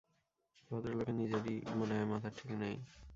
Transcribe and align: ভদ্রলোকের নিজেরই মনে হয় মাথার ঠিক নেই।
ভদ্রলোকের 0.71 1.15
নিজেরই 1.15 1.55
মনে 1.71 1.93
হয় 1.97 2.09
মাথার 2.11 2.33
ঠিক 2.37 2.51
নেই। 2.61 2.75